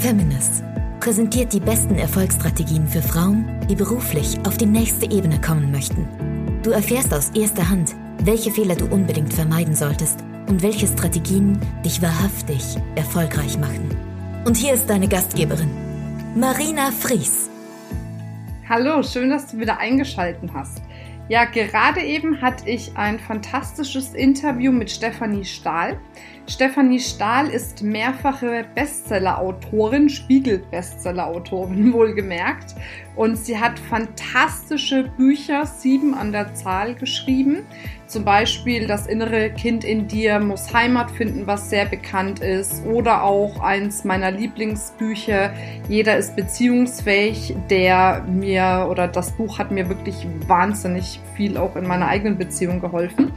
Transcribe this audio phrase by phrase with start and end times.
[0.00, 0.64] Feminist
[0.98, 6.08] präsentiert die besten Erfolgsstrategien für Frauen, die beruflich auf die nächste Ebene kommen möchten.
[6.62, 12.00] Du erfährst aus erster Hand, welche Fehler du unbedingt vermeiden solltest und welche Strategien dich
[12.00, 13.94] wahrhaftig erfolgreich machen.
[14.46, 15.70] Und hier ist deine Gastgeberin,
[16.34, 17.50] Marina Fries.
[18.70, 20.80] Hallo, schön, dass du wieder eingeschalten hast.
[21.28, 26.00] Ja, gerade eben hatte ich ein fantastisches Interview mit Stefanie Stahl.
[26.50, 32.74] Stefanie Stahl ist mehrfache Bestseller-Autorin, Spiegel-Bestseller-Autorin wohlgemerkt.
[33.14, 37.66] Und sie hat fantastische Bücher, sieben an der Zahl, geschrieben.
[38.08, 42.84] Zum Beispiel Das innere Kind in dir muss Heimat finden, was sehr bekannt ist.
[42.84, 45.52] Oder auch eins meiner Lieblingsbücher,
[45.88, 51.86] Jeder ist beziehungsfähig, der mir oder das Buch hat mir wirklich wahnsinnig viel auch in
[51.86, 53.32] meiner eigenen Beziehung geholfen.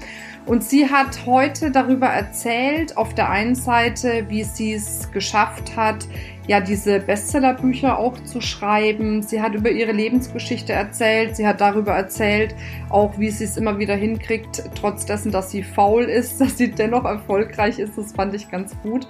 [0.45, 6.05] Und sie hat heute darüber erzählt, auf der einen Seite, wie sie es geschafft hat,
[6.47, 9.21] ja, diese Bestsellerbücher auch zu schreiben.
[9.21, 11.37] Sie hat über ihre Lebensgeschichte erzählt.
[11.37, 12.53] Sie hat darüber erzählt,
[12.89, 16.71] auch wie sie es immer wieder hinkriegt, trotz dessen, dass sie faul ist, dass sie
[16.71, 17.97] dennoch erfolgreich ist.
[17.97, 19.07] Das fand ich ganz gut.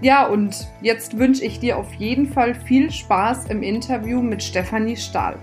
[0.00, 4.96] Ja, und jetzt wünsche ich dir auf jeden Fall viel Spaß im Interview mit Stefanie
[4.96, 5.38] Stahl.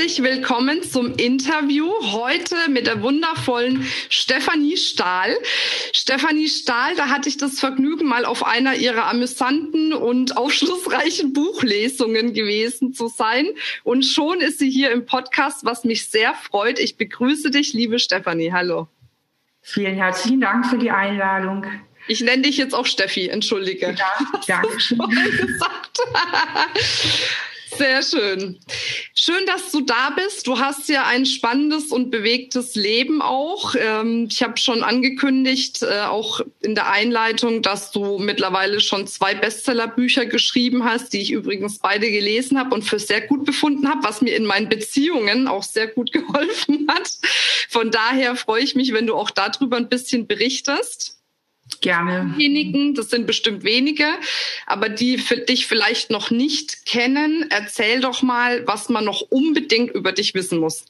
[0.00, 5.36] Herzlich willkommen zum Interview heute mit der wundervollen Stefanie Stahl.
[5.92, 12.32] Stefanie Stahl, da hatte ich das Vergnügen, mal auf einer ihrer amüsanten und aufschlussreichen Buchlesungen
[12.32, 13.50] gewesen zu sein.
[13.84, 16.78] Und schon ist sie hier im Podcast, was mich sehr freut.
[16.78, 18.54] Ich begrüße dich, liebe Stefanie.
[18.54, 18.88] Hallo.
[19.60, 21.66] Vielen herzlichen Dank für die Einladung.
[22.08, 23.94] Ich nenne dich jetzt auch Steffi, entschuldige.
[23.98, 24.98] Ja, danke schön.
[27.76, 28.58] Sehr schön.
[29.14, 30.46] Schön, dass du da bist.
[30.46, 33.74] Du hast ja ein spannendes und bewegtes Leben auch.
[33.78, 39.34] Ähm, ich habe schon angekündigt, äh, auch in der Einleitung, dass du mittlerweile schon zwei
[39.34, 44.02] Bestsellerbücher geschrieben hast, die ich übrigens beide gelesen habe und für sehr gut befunden habe,
[44.02, 47.18] was mir in meinen Beziehungen auch sehr gut geholfen hat.
[47.68, 51.19] Von daher freue ich mich, wenn du auch darüber ein bisschen berichtest.
[51.80, 52.34] Gerne.
[52.36, 54.06] Diejenigen, das sind bestimmt wenige,
[54.66, 59.94] aber die für dich vielleicht noch nicht kennen, erzähl doch mal, was man noch unbedingt
[59.94, 60.84] über dich wissen muss.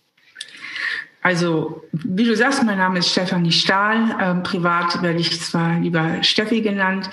[1.23, 4.17] Also, wie du sagst, mein Name ist Stefanie Stahl.
[4.21, 7.11] Ähm, privat werde ich zwar lieber Steffi genannt.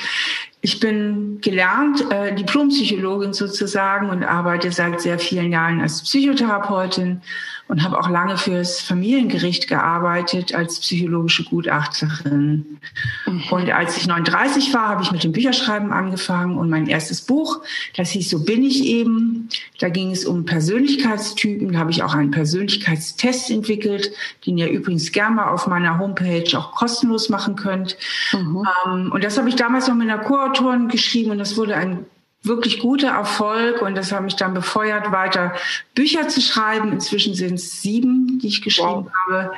[0.61, 7.21] Ich bin gelernt äh, Diplompsychologin sozusagen und arbeite seit sehr vielen Jahren als Psychotherapeutin
[7.67, 12.79] und habe auch lange fürs Familiengericht gearbeitet als psychologische Gutachterin.
[13.25, 13.43] Mhm.
[13.51, 17.61] Und als ich 39 war, habe ich mit dem Bücherschreiben angefangen und mein erstes Buch,
[17.95, 19.49] das hieß So bin ich eben.
[19.79, 21.73] Da ging es um Persönlichkeitstypen.
[21.73, 24.11] Da habe ich auch einen Persönlichkeitstest entwickelt,
[24.45, 27.97] den ihr übrigens gerne mal auf meiner Homepage auch kostenlos machen könnt.
[28.33, 28.63] Mhm.
[28.85, 32.05] Ähm, und das habe ich damals noch mit einer Co-Autorin geschrieben und das wurde ein
[32.47, 35.53] wirklich guter Erfolg und das hat mich dann befeuert, weiter
[35.95, 36.91] Bücher zu schreiben.
[36.91, 39.11] Inzwischen sind es sieben, die ich geschrieben wow.
[39.27, 39.51] habe.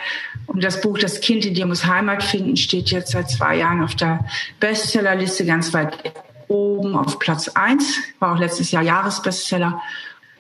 [0.47, 3.83] Und das Buch Das Kind in dir muss Heimat finden steht jetzt seit zwei Jahren
[3.83, 4.25] auf der
[4.59, 6.13] Bestsellerliste ganz weit
[6.47, 7.97] oben auf Platz eins.
[8.19, 9.81] War auch letztes Jahr Jahresbestseller.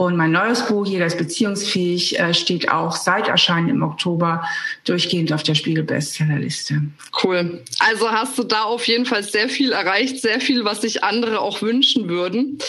[0.01, 4.47] Und mein neues Buch, Jeder ist beziehungsfähig, äh, steht auch seit Erscheinen im Oktober
[4.85, 6.83] durchgehend auf der Spiegel-Bestsellerliste.
[7.21, 7.61] Cool.
[7.79, 11.41] Also hast du da auf jeden Fall sehr viel erreicht, sehr viel, was sich andere
[11.41, 12.59] auch wünschen würden.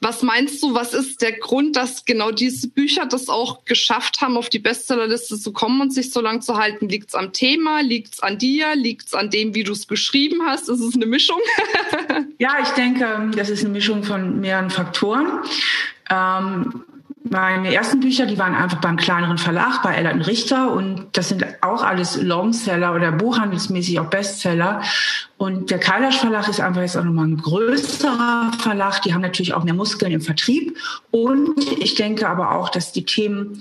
[0.00, 4.36] Was meinst du, was ist der Grund, dass genau diese Bücher das auch geschafft haben,
[4.36, 6.88] auf die Bestsellerliste zu kommen und sich so lang zu halten?
[6.88, 7.80] Liegt es am Thema?
[7.80, 8.74] Liegt es an dir?
[8.74, 10.68] Liegt es an dem, wie du es geschrieben hast?
[10.68, 11.38] Ist es eine Mischung?
[12.38, 15.44] ja, ich denke, das ist eine Mischung von mehreren Faktoren.
[16.10, 16.84] Ähm,
[17.30, 21.44] meine ersten Bücher, die waren einfach beim kleineren Verlag, bei Ellert Richter und das sind
[21.62, 24.80] auch alles Longseller oder buchhandelsmäßig auch Bestseller.
[25.36, 29.02] Und der Kailash Verlag ist einfach jetzt auch nochmal ein größerer Verlag.
[29.02, 30.78] Die haben natürlich auch mehr Muskeln im Vertrieb.
[31.10, 33.60] Und ich denke aber auch, dass die Themen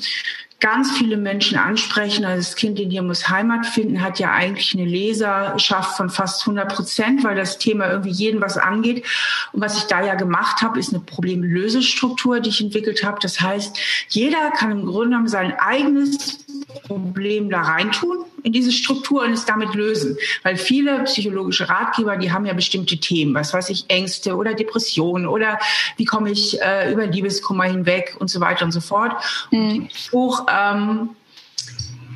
[0.59, 2.25] ganz viele Menschen ansprechen.
[2.25, 6.41] Also das Kind in dir muss Heimat finden, hat ja eigentlich eine Leserschaft von fast
[6.41, 9.05] 100 Prozent, weil das Thema irgendwie jeden was angeht.
[9.51, 13.19] Und was ich da ja gemacht habe, ist eine Problemlösestruktur, die ich entwickelt habe.
[13.21, 13.77] Das heißt,
[14.09, 16.44] jeder kann im Grunde genommen sein eigenes
[16.83, 20.17] Problem da reintun in diese Struktur und es damit lösen.
[20.43, 25.27] Weil viele psychologische Ratgeber, die haben ja bestimmte Themen, was weiß ich, Ängste oder Depressionen
[25.27, 25.59] oder
[25.97, 29.13] wie komme ich äh, über Liebeskummer hinweg und so weiter und so fort.
[29.51, 29.69] Mhm.
[29.69, 31.09] Und das Buch ähm,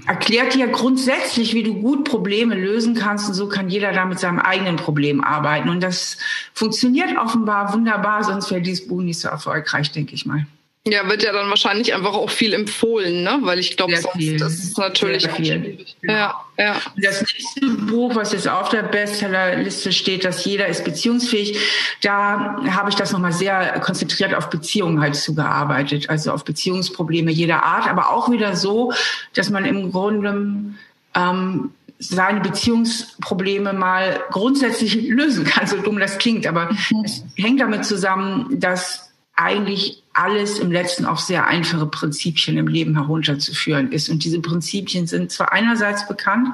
[0.07, 4.19] erklärt dir grundsätzlich, wie du gut Probleme lösen kannst und so kann jeder da mit
[4.19, 5.69] seinem eigenen Problem arbeiten.
[5.69, 6.17] Und das
[6.53, 10.45] funktioniert offenbar wunderbar, sonst wäre dieses Buch nicht so erfolgreich, denke ich mal.
[10.87, 13.39] Ja, wird ja dann wahrscheinlich einfach auch viel empfohlen, ne?
[13.41, 14.37] Weil ich glaube, sonst viel.
[14.37, 15.85] das ist natürlich Sehr viel.
[16.03, 16.81] Ja, ja.
[16.95, 21.59] Das nächste Buch, was jetzt auf der Bestsellerliste steht, dass jeder ist beziehungsfähig,
[22.01, 27.63] da habe ich das nochmal sehr konzentriert auf Beziehungen halt zugearbeitet, also auf Beziehungsprobleme jeder
[27.63, 28.93] Art, aber auch wieder so,
[29.33, 30.73] dass man im Grunde
[31.13, 36.47] ähm, seine Beziehungsprobleme mal grundsätzlich lösen kann, so dumm das klingt.
[36.47, 37.03] Aber mhm.
[37.03, 42.95] es hängt damit zusammen, dass eigentlich alles im letzten auf sehr einfache Prinzipien im Leben
[42.95, 44.09] herunterzuführen ist.
[44.09, 46.49] Und diese Prinzipien sind zwar einerseits bekannt,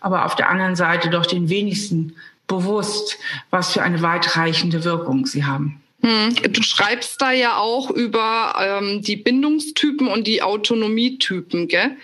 [0.00, 2.14] aber auf der anderen Seite doch den wenigsten
[2.46, 3.18] bewusst,
[3.50, 5.80] was für eine weitreichende Wirkung sie haben.
[6.02, 11.96] Hm, du schreibst da ja auch über ähm, die Bindungstypen und die Autonomietypen, gell?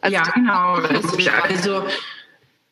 [0.00, 0.74] Also ja, genau.
[1.42, 1.84] Also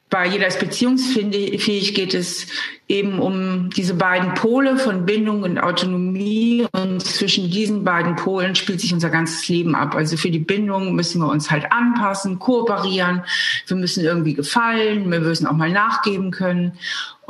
[0.09, 2.49] bei jeder ist beziehungsfähig geht es
[2.91, 6.67] eben um diese beiden Pole von Bindung und Autonomie.
[6.73, 9.95] Und zwischen diesen beiden Polen spielt sich unser ganzes Leben ab.
[9.95, 13.23] Also für die Bindung müssen wir uns halt anpassen, kooperieren.
[13.67, 15.11] Wir müssen irgendwie gefallen.
[15.11, 16.73] Wir müssen auch mal nachgeben können.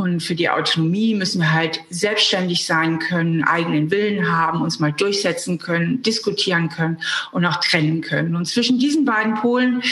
[0.01, 4.93] Und für die Autonomie müssen wir halt selbstständig sein können, eigenen Willen haben, uns mal
[4.93, 6.97] durchsetzen können, diskutieren können
[7.33, 8.35] und auch trennen können.
[8.35, 9.83] Und zwischen diesen beiden Polen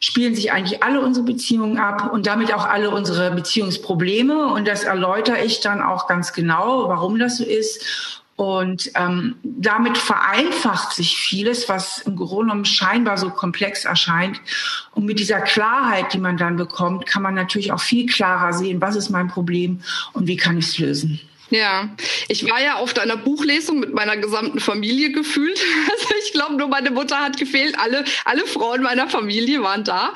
[0.00, 4.48] spielen sich eigentlich alle unsere Beziehungen ab und damit auch alle unsere Beziehungsprobleme.
[4.48, 4.84] Und das
[5.14, 8.20] erläutere ich dann auch ganz genau, warum das so ist.
[8.36, 14.40] Und ähm, damit vereinfacht sich vieles, was im Grunde genommen scheinbar so komplex erscheint.
[14.92, 18.80] Und mit dieser Klarheit, die man dann bekommt, kann man natürlich auch viel klarer sehen,
[18.80, 19.82] was ist mein Problem
[20.14, 21.20] und wie kann ich es lösen.
[21.54, 21.88] Ja,
[22.26, 25.60] ich war ja auf deiner Buchlesung mit meiner gesamten Familie gefühlt.
[25.94, 27.78] Also ich glaube, nur meine Mutter hat gefehlt.
[27.78, 30.12] Alle, alle Frauen meiner Familie waren da.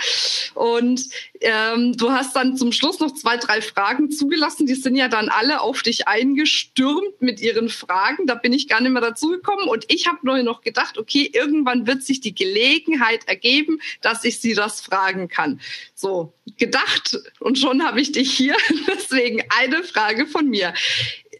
[0.54, 1.02] Und
[1.40, 4.66] ähm, du hast dann zum Schluss noch zwei, drei Fragen zugelassen.
[4.66, 8.26] Die sind ja dann alle auf dich eingestürmt mit ihren Fragen.
[8.26, 9.68] Da bin ich gar nicht mehr dazugekommen.
[9.68, 14.40] Und ich habe nur noch gedacht, okay, irgendwann wird sich die Gelegenheit ergeben, dass ich
[14.40, 15.60] sie das fragen kann.
[15.94, 17.16] So, gedacht.
[17.38, 18.56] Und schon habe ich dich hier.
[18.88, 20.74] Deswegen eine Frage von mir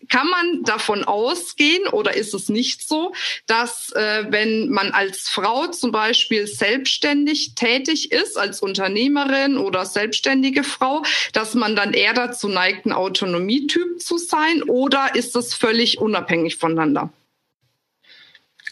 [0.08, 3.12] kann man davon ausgehen oder ist es nicht so,
[3.46, 10.64] dass äh, wenn man als Frau zum Beispiel selbstständig tätig ist, als Unternehmerin oder selbstständige
[10.64, 11.02] Frau,
[11.32, 16.56] dass man dann eher dazu neigt, ein Autonomietyp zu sein oder ist das völlig unabhängig
[16.56, 17.11] voneinander?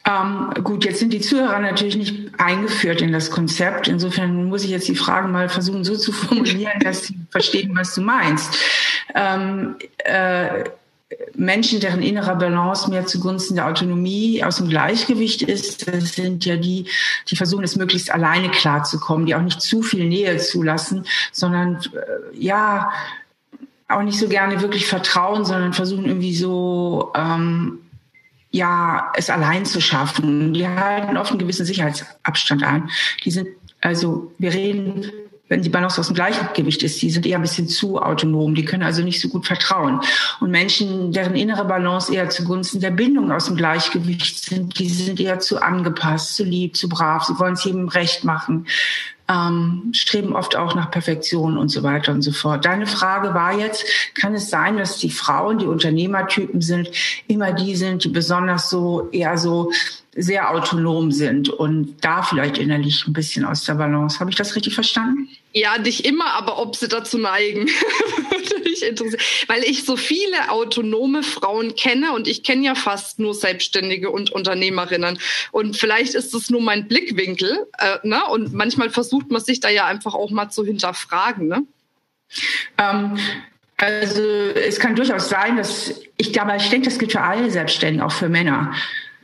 [0.07, 3.89] Ähm, gut, jetzt sind die Zuhörer natürlich nicht eingeführt in das Konzept.
[3.89, 7.95] Insofern muss ich jetzt die Frage mal versuchen so zu formulieren, dass sie verstehen, was
[7.95, 8.57] du meinst.
[9.15, 9.75] Ähm,
[10.05, 10.65] äh,
[11.35, 16.57] Menschen, deren innerer Balance mehr zugunsten der Autonomie aus dem Gleichgewicht ist, das sind ja
[16.57, 16.87] die,
[17.29, 22.37] die versuchen, es möglichst alleine klarzukommen, die auch nicht zu viel Nähe zulassen, sondern äh,
[22.37, 22.91] ja,
[23.89, 27.79] auch nicht so gerne wirklich vertrauen, sondern versuchen irgendwie so ähm,
[28.51, 30.55] ja es allein zu schaffen.
[30.55, 32.91] Die halten oft einen gewissen Sicherheitsabstand ein.
[33.25, 33.49] Die sind
[33.81, 35.13] also wir reden
[35.49, 38.65] wenn die Balance aus dem Gleichgewicht ist, die sind eher ein bisschen zu autonom, die
[38.65, 40.01] können also nicht so gut vertrauen.
[40.41, 45.21] Und Menschen, deren innere Balance eher zugunsten der Bindung aus dem Gleichgewicht sind, die sind
[45.21, 48.67] eher zu angepasst, zu lieb, zu brav, sie wollen es jedem recht machen,
[49.29, 52.65] ähm, streben oft auch nach Perfektion und so weiter und so fort.
[52.65, 53.85] Deine Frage war jetzt,
[54.15, 56.91] kann es sein, dass die Frauen, die Unternehmertypen sind,
[57.27, 59.73] immer die sind, die besonders so eher so
[60.17, 64.19] sehr autonom sind und da vielleicht innerlich ein bisschen aus der Balance.
[64.19, 65.29] Habe ich das richtig verstanden?
[65.53, 67.67] Ja, nicht immer, aber ob sie dazu neigen,
[68.31, 69.21] würde mich interessieren.
[69.47, 74.33] Weil ich so viele autonome Frauen kenne und ich kenne ja fast nur Selbstständige und
[74.33, 75.19] Unternehmerinnen.
[75.53, 77.67] Und vielleicht ist es nur mein Blickwinkel.
[77.79, 78.25] Äh, ne?
[78.27, 81.49] Und manchmal versucht man sich da ja einfach auch mal zu hinterfragen.
[81.49, 81.63] Ne?
[82.79, 83.19] Ähm,
[83.77, 88.13] also es kann durchaus sein, dass ich, ich denke, das gilt für alle Selbstständigen, auch
[88.13, 88.73] für Männer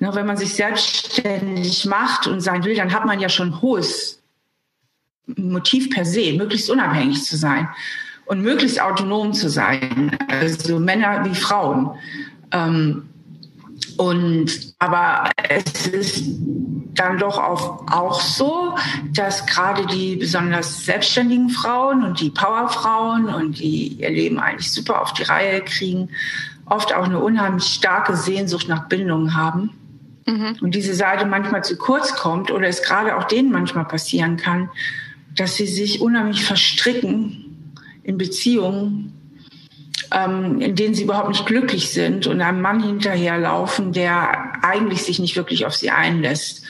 [0.02, 4.20] Ne, wenn man sich selbstständig macht und sein will, dann hat man ja schon hohes
[5.36, 7.68] Motiv per se, möglichst unabhängig zu sein
[8.26, 11.92] und möglichst autonom zu sein, also Männer wie Frauen.
[12.50, 13.10] Ähm,
[13.96, 16.24] und aber es ist
[16.94, 18.74] dann doch auch, auch so,
[19.14, 25.00] dass gerade die besonders selbstständigen Frauen und die Powerfrauen und die ihr Leben eigentlich super
[25.00, 26.08] auf die Reihe kriegen,
[26.66, 29.70] oft auch eine unheimlich starke Sehnsucht nach Bindung haben
[30.26, 30.56] mhm.
[30.60, 34.70] und diese Seite manchmal zu kurz kommt oder es gerade auch denen manchmal passieren kann,
[35.34, 39.12] dass sie sich unheimlich verstricken in Beziehungen,
[40.10, 45.18] ähm, in denen sie überhaupt nicht glücklich sind und einem Mann hinterherlaufen, der eigentlich sich
[45.18, 46.64] nicht wirklich auf sie einlässt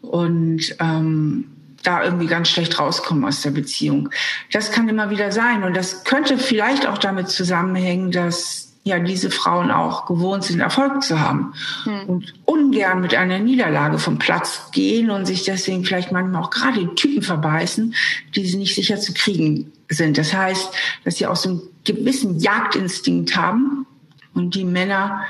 [0.00, 1.44] und ähm,
[1.82, 4.10] da irgendwie ganz schlecht rauskommen aus der Beziehung.
[4.52, 9.30] Das kann immer wieder sein und das könnte vielleicht auch damit zusammenhängen, dass ja diese
[9.30, 11.52] Frauen auch gewohnt sind, Erfolg zu haben
[11.84, 12.08] hm.
[12.08, 16.80] und ungern mit einer Niederlage vom Platz gehen und sich deswegen vielleicht manchmal auch gerade
[16.80, 17.94] die Typen verbeißen,
[18.34, 20.18] die sie nicht sicher zu kriegen sind.
[20.18, 20.70] Das heißt,
[21.04, 23.86] dass sie auch so einen gewissen Jagdinstinkt haben
[24.34, 25.24] und die Männer,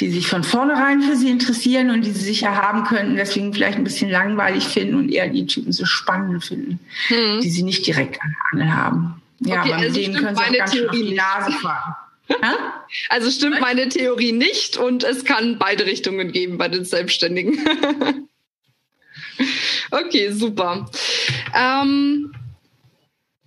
[0.00, 3.78] die sich von vornherein für sie interessieren und die sie sicher haben könnten, deswegen vielleicht
[3.78, 7.40] ein bisschen langweilig finden und eher die Typen so spannend finden, hm.
[7.40, 9.22] die sie nicht direkt an der Angel haben.
[9.40, 11.94] Ja, okay, aber mit also denen können sie auch ganz schön auf die Nase fahren.
[13.08, 17.58] Also stimmt meine Theorie nicht und es kann beide Richtungen geben bei den Selbstständigen.
[19.90, 20.90] okay, super.
[21.54, 22.32] Ähm,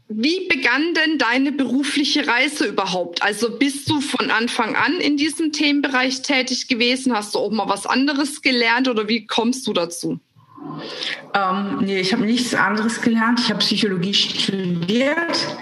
[0.10, 3.24] wie begann denn deine berufliche Reise überhaupt?
[3.24, 7.14] Also bist du von Anfang an in diesem Themenbereich tätig gewesen?
[7.14, 10.20] Hast du auch mal was anderes gelernt oder wie kommst du dazu?
[11.34, 13.40] Ähm, nee, ich habe nichts anderes gelernt.
[13.40, 15.58] Ich habe Psychologie studiert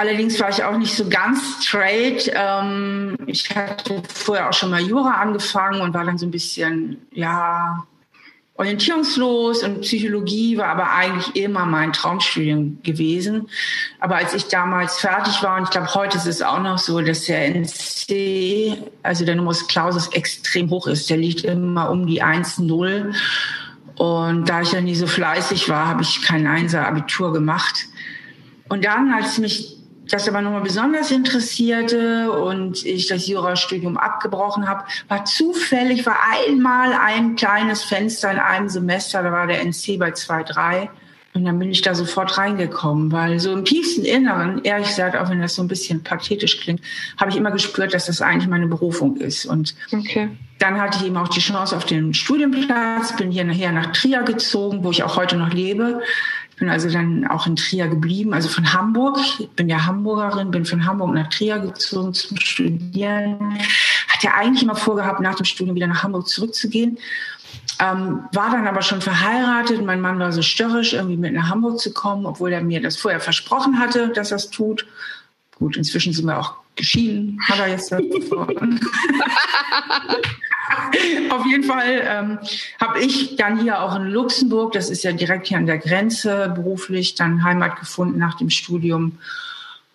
[0.00, 2.32] Allerdings war ich auch nicht so ganz straight.
[2.34, 7.06] Ähm, ich hatte vorher auch schon mal Jura angefangen und war dann so ein bisschen,
[7.12, 7.84] ja,
[8.54, 13.50] orientierungslos und Psychologie war aber eigentlich immer mein Traumstudium gewesen.
[13.98, 17.02] Aber als ich damals fertig war, und ich glaube, heute ist es auch noch so,
[17.02, 21.10] dass der NC, also der Numerus Clausus, extrem hoch ist.
[21.10, 23.14] Der liegt immer um die 1,0.
[23.96, 27.84] Und da ich ja nie so fleißig war, habe ich kein Einser-Abitur gemacht.
[28.70, 29.79] Und dann, als mich
[30.10, 36.92] das aber nochmal besonders interessierte und ich das Jurastudium abgebrochen habe, war zufällig, war einmal
[36.92, 40.88] ein kleines Fenster in einem Semester, da war der NC bei 2,3
[41.32, 45.30] und dann bin ich da sofort reingekommen, weil so im tiefsten Inneren, ehrlich gesagt, auch
[45.30, 46.80] wenn das so ein bisschen pathetisch klingt,
[47.18, 49.46] habe ich immer gespürt, dass das eigentlich meine Berufung ist.
[49.46, 50.30] Und okay.
[50.58, 54.22] dann hatte ich eben auch die Chance auf den Studienplatz, bin hier nachher nach Trier
[54.22, 56.00] gezogen, wo ich auch heute noch lebe
[56.60, 59.18] bin also dann auch in Trier geblieben, also von Hamburg.
[59.38, 63.58] Ich bin ja Hamburgerin, bin von Hamburg nach Trier gezogen zum Studieren.
[64.08, 66.98] Hatte ja eigentlich immer vorgehabt, nach dem Studium wieder nach Hamburg zurückzugehen.
[67.80, 69.84] Ähm, war dann aber schon verheiratet.
[69.84, 72.98] Mein Mann war so störrisch, irgendwie mit nach Hamburg zu kommen, obwohl er mir das
[72.98, 74.86] vorher versprochen hatte, dass er es tut.
[75.58, 77.90] Gut, inzwischen sind wir auch geschieden, hat er jetzt
[81.30, 82.38] Auf jeden Fall ähm,
[82.80, 86.52] habe ich dann hier auch in Luxemburg, das ist ja direkt hier an der Grenze,
[86.54, 89.18] beruflich dann Heimat gefunden nach dem Studium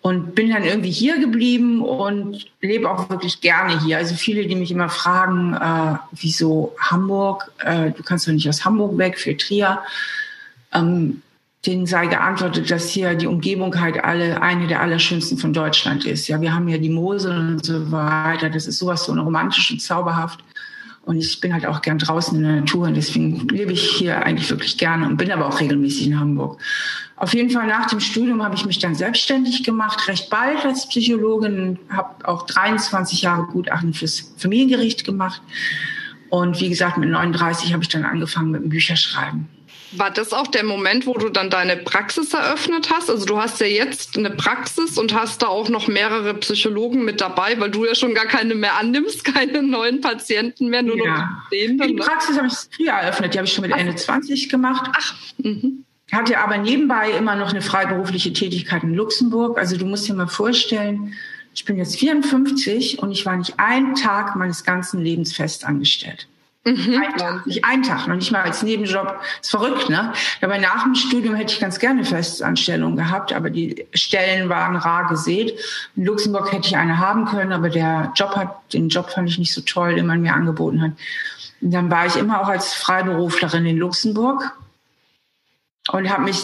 [0.06, 3.96] und bin dann irgendwie hier geblieben und lebe auch wirklich gerne hier.
[3.96, 7.50] Also viele, die mich immer fragen, äh, wieso Hamburg?
[7.58, 9.80] Äh, du kannst doch nicht aus Hamburg weg für Trier.
[10.72, 11.22] Ähm,
[11.66, 16.28] denen sei geantwortet, dass hier die Umgebung halt alle eine der allerschönsten von Deutschland ist.
[16.28, 18.48] Ja, wir haben ja die Mosel und so weiter.
[18.48, 20.38] Das ist sowas so romantisch und zauberhaft.
[21.06, 24.26] Und ich bin halt auch gern draußen in der Natur und deswegen lebe ich hier
[24.26, 26.60] eigentlich wirklich gerne und bin aber auch regelmäßig in Hamburg.
[27.14, 30.88] Auf jeden Fall nach dem Studium habe ich mich dann selbstständig gemacht, recht bald als
[30.88, 35.40] Psychologin, habe auch 23 Jahre Gutachten fürs Familiengericht gemacht.
[36.28, 39.46] Und wie gesagt, mit 39 habe ich dann angefangen mit dem Bücherschreiben.
[39.92, 43.08] War das auch der Moment, wo du dann deine Praxis eröffnet hast?
[43.08, 47.20] Also du hast ja jetzt eine Praxis und hast da auch noch mehrere Psychologen mit
[47.20, 51.04] dabei, weil du ja schon gar keine mehr annimmst, keine neuen Patienten mehr, nur ja.
[51.04, 51.78] noch den.
[51.78, 52.02] Die ne?
[52.02, 53.78] Praxis habe ich früher eröffnet, die habe ich schon mit Ach.
[53.78, 54.90] Ende 20 gemacht.
[54.96, 55.14] Ach.
[55.38, 55.84] Mhm.
[56.12, 59.58] Hatte aber nebenbei immer noch eine freiberufliche Tätigkeit in Luxemburg.
[59.58, 61.14] Also du musst dir mal vorstellen,
[61.54, 66.28] ich bin jetzt 54 und ich war nicht einen Tag meines ganzen Lebens fest angestellt.
[66.66, 67.00] Mhm.
[67.00, 69.20] Ein Tag, nicht ein Tag, noch nicht mal als Nebenjob.
[69.40, 70.12] Ist verrückt, ne?
[70.40, 75.06] Dabei nach dem Studium hätte ich ganz gerne Festanstellung gehabt, aber die Stellen waren rar
[75.06, 75.56] gesät.
[75.94, 79.38] In Luxemburg hätte ich eine haben können, aber der Job hat, den Job fand ich
[79.38, 80.90] nicht so toll, den man mir angeboten hat.
[81.60, 84.52] Und dann war ich immer auch als Freiberuflerin in Luxemburg
[85.92, 86.42] und habe mich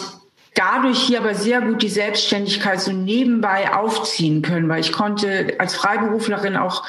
[0.55, 5.75] dadurch hier aber sehr gut die Selbstständigkeit so nebenbei aufziehen können, weil ich konnte als
[5.75, 6.85] Freiberuflerin auch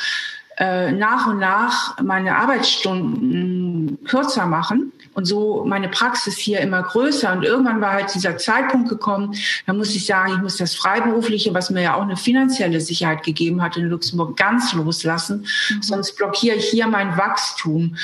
[0.57, 7.33] äh, nach und nach meine Arbeitsstunden kürzer machen und so meine Praxis hier immer größer.
[7.33, 9.35] Und irgendwann war halt dieser Zeitpunkt gekommen,
[9.67, 13.23] da muss ich sagen, ich muss das Freiberufliche, was mir ja auch eine finanzielle Sicherheit
[13.23, 15.47] gegeben hat in Luxemburg, ganz loslassen.
[15.71, 15.83] Mhm.
[15.83, 17.97] Sonst blockiere ich hier mein Wachstum.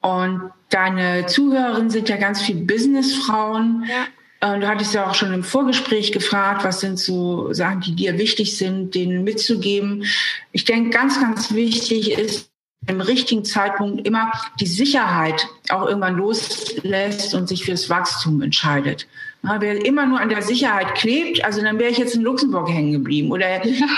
[0.00, 3.84] Und deine Zuhörerinnen sind ja ganz viel Businessfrauen.
[3.88, 4.06] Ja.
[4.40, 8.18] Äh, du hattest ja auch schon im Vorgespräch gefragt, was sind so Sachen, die dir
[8.18, 10.04] wichtig sind, denen mitzugeben.
[10.52, 12.50] Ich denke, ganz, ganz wichtig ist,
[12.88, 19.06] im richtigen Zeitpunkt immer die Sicherheit auch irgendwann loslässt und sich fürs Wachstum entscheidet.
[19.42, 22.92] Wer immer nur an der Sicherheit klebt, also dann wäre ich jetzt in Luxemburg hängen
[22.92, 23.46] geblieben oder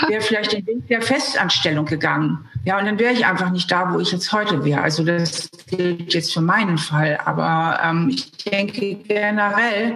[0.07, 2.45] wäre vielleicht in der Festanstellung gegangen.
[2.65, 4.81] Ja, und dann wäre ich einfach nicht da, wo ich jetzt heute wäre.
[4.81, 7.19] Also das gilt jetzt für meinen Fall.
[7.25, 9.95] Aber ähm, ich denke generell,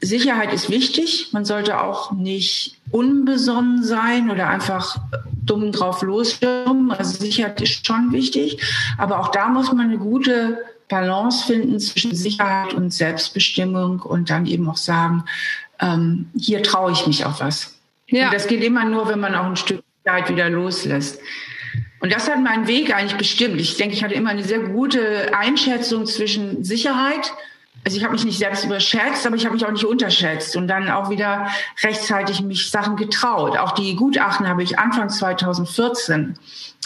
[0.00, 1.28] Sicherheit ist wichtig.
[1.32, 4.96] Man sollte auch nicht unbesonnen sein oder einfach
[5.44, 6.90] dumm drauf losstürmen.
[6.90, 8.62] Also Sicherheit ist schon wichtig,
[8.98, 14.46] aber auch da muss man eine gute Balance finden zwischen Sicherheit und Selbstbestimmung und dann
[14.46, 15.24] eben auch sagen,
[15.80, 17.78] ähm, hier traue ich mich auf was.
[18.08, 18.26] Ja.
[18.26, 21.20] Und das geht immer nur, wenn man auch ein Stück Sicherheit wieder loslässt.
[22.00, 23.60] Und das hat meinen Weg eigentlich bestimmt.
[23.60, 27.32] Ich denke, ich hatte immer eine sehr gute Einschätzung zwischen Sicherheit
[27.84, 30.68] also ich habe mich nicht selbst überschätzt, aber ich habe mich auch nicht unterschätzt und
[30.68, 31.48] dann auch wieder
[31.82, 33.56] rechtzeitig mich Sachen getraut.
[33.56, 36.36] Auch die Gutachten habe ich Anfang 2014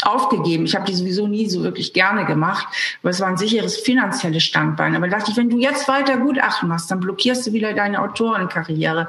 [0.02, 0.66] aufgegeben.
[0.66, 2.66] Ich habe die sowieso nie so wirklich gerne gemacht,
[3.02, 4.94] aber es war ein sicheres finanzielles Standbein.
[4.94, 9.08] Aber dachte ich, wenn du jetzt weiter Gutachten machst, dann blockierst du wieder deine Autorenkarriere.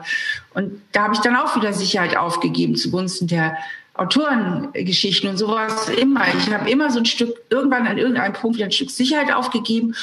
[0.54, 3.58] Und da habe ich dann auch wieder Sicherheit aufgegeben zugunsten der
[3.94, 6.26] Autorengeschichten und sowas immer.
[6.38, 9.96] Ich habe immer so ein Stück, irgendwann an irgendeinem Punkt wieder ein Stück Sicherheit aufgegeben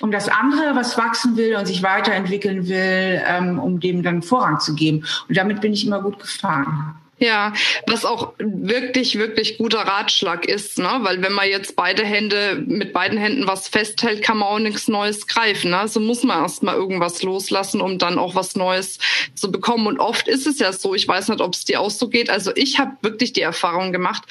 [0.00, 4.60] um das andere, was wachsen will und sich weiterentwickeln will, ähm, um dem dann Vorrang
[4.60, 5.04] zu geben.
[5.28, 6.96] Und damit bin ich immer gut gefahren.
[7.18, 7.54] Ja,
[7.86, 10.98] was auch wirklich, wirklich guter Ratschlag ist, ne?
[11.00, 14.86] Weil wenn man jetzt beide Hände, mit beiden Händen was festhält, kann man auch nichts
[14.86, 15.70] Neues greifen.
[15.70, 15.78] Ne?
[15.78, 18.98] Also muss man erst mal irgendwas loslassen, um dann auch was Neues
[19.34, 19.86] zu bekommen.
[19.86, 22.28] Und oft ist es ja so, ich weiß nicht, ob es dir auch so geht.
[22.28, 24.24] Also ich habe wirklich die Erfahrung gemacht,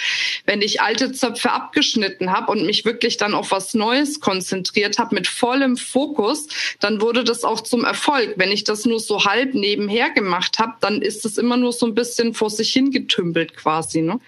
[0.46, 5.16] wenn ich alte Zöpfe abgeschnitten habe und mich wirklich dann auf was Neues konzentriert habe,
[5.16, 6.48] mit vollem Fokus,
[6.82, 8.36] dann wurde das auch zum Erfolg.
[8.36, 11.88] Wenn ich das nur so halb nebenher gemacht habe, dann ist es immer nur so
[11.88, 14.20] ein bisschen vor sich hingetümpelt quasi, ne?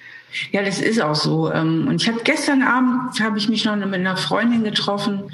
[0.52, 1.52] Ja, das ist auch so.
[1.52, 5.32] Ähm, und ich habe gestern Abend habe ich mich noch mit einer Freundin getroffen,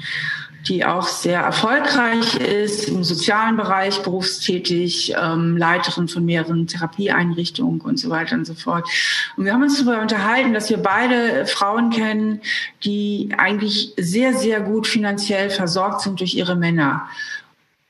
[0.68, 7.98] die auch sehr erfolgreich ist, im sozialen Bereich berufstätig, ähm, Leiterin von mehreren Therapieeinrichtungen und
[7.98, 8.88] so weiter und so fort.
[9.36, 12.40] Und wir haben uns darüber unterhalten, dass wir beide Frauen kennen,
[12.82, 17.08] die eigentlich sehr, sehr gut finanziell versorgt sind durch ihre Männer.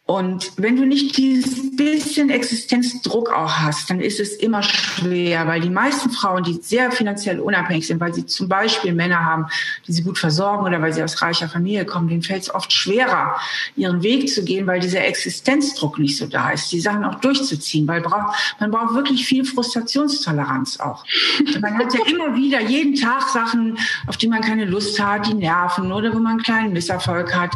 [0.07, 5.63] Und wenn du nicht dieses bisschen Existenzdruck auch hast, dann ist es immer schwer, weil
[5.63, 9.47] die meisten Frauen, die sehr finanziell unabhängig sind, weil sie zum Beispiel Männer haben,
[9.87, 12.71] die sie gut versorgen oder weil sie aus reicher Familie kommen, denen fällt es oft
[12.71, 13.41] schwerer,
[13.77, 17.89] ihren Weg zu gehen, weil dieser Existenzdruck nicht so da ist, die Sachen auch durchzuziehen,
[17.89, 18.03] weil
[18.61, 21.03] man braucht wirklich viel Frustrationstoleranz auch.
[21.63, 25.35] Man hat ja immer wieder jeden Tag Sachen, auf die man keine Lust hat, die
[25.35, 27.53] nerven oder wo man einen kleinen Misserfolg hat.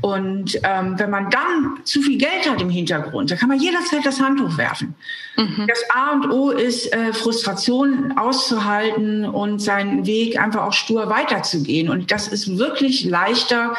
[0.00, 4.06] Und ähm, wenn man dann zu viel Geld hat im Hintergrund, da kann man jederzeit
[4.06, 4.94] das Handtuch werfen.
[5.36, 5.66] Mhm.
[5.66, 11.90] Das A und O ist, äh, Frustration auszuhalten und seinen Weg einfach auch stur weiterzugehen.
[11.90, 13.74] Und das ist wirklich leichter,